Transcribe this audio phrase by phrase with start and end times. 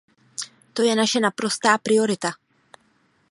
[0.75, 2.29] To je naše naprostá priorita.